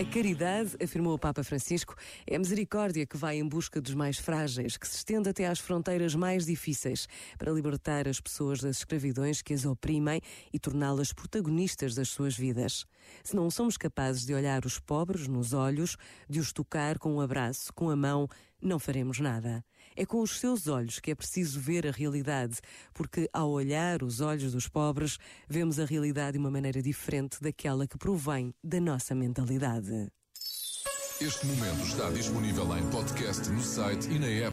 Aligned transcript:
A 0.00 0.04
caridade, 0.06 0.74
afirmou 0.82 1.12
o 1.12 1.18
Papa 1.18 1.44
Francisco, 1.44 1.94
é 2.26 2.36
a 2.36 2.38
misericórdia 2.38 3.06
que 3.06 3.16
vai 3.16 3.36
em 3.36 3.46
busca 3.46 3.78
dos 3.78 3.94
mais 3.94 4.16
frágeis, 4.16 4.78
que 4.78 4.88
se 4.88 4.96
estende 4.96 5.28
até 5.28 5.46
às 5.46 5.58
fronteiras 5.58 6.14
mais 6.14 6.46
difíceis, 6.46 7.06
para 7.36 7.52
libertar 7.52 8.08
as 8.08 8.18
pessoas 8.18 8.60
das 8.60 8.78
escravidões 8.78 9.42
que 9.42 9.52
as 9.52 9.66
oprimem 9.66 10.20
e 10.50 10.58
torná-las 10.58 11.12
protagonistas 11.12 11.94
das 11.94 12.08
suas 12.08 12.34
vidas. 12.34 12.86
Se 13.22 13.36
não 13.36 13.50
somos 13.50 13.76
capazes 13.76 14.24
de 14.24 14.32
olhar 14.32 14.64
os 14.64 14.78
pobres 14.78 15.28
nos 15.28 15.52
olhos, 15.52 15.98
de 16.26 16.40
os 16.40 16.54
tocar 16.54 16.98
com 16.98 17.16
um 17.16 17.20
abraço, 17.20 17.70
com 17.74 17.90
a 17.90 17.96
mão, 17.96 18.26
não 18.62 18.78
faremos 18.78 19.18
nada. 19.18 19.64
É 19.96 20.06
com 20.06 20.20
os 20.20 20.38
seus 20.38 20.68
olhos 20.68 21.00
que 21.00 21.10
é 21.10 21.14
preciso 21.14 21.60
ver 21.60 21.86
a 21.86 21.90
realidade, 21.90 22.58
porque 22.94 23.28
ao 23.32 23.50
olhar 23.50 24.02
os 24.02 24.20
olhos 24.20 24.52
dos 24.52 24.68
pobres, 24.68 25.18
vemos 25.48 25.78
a 25.78 25.84
realidade 25.84 26.32
de 26.32 26.38
uma 26.38 26.50
maneira 26.50 26.80
diferente 26.80 27.38
daquela 27.40 27.86
que 27.86 27.98
provém 27.98 28.54
da 28.62 28.80
nossa 28.80 29.14
mentalidade. 29.14 30.10
Este 31.20 31.46
momento 31.46 31.86
está 31.86 32.10
disponível 32.10 32.76
em 32.76 32.90
podcast 32.90 33.48
no 33.50 33.62
site 33.62 34.08
e 34.10 34.18
na 34.18 34.26
app. 34.26 34.50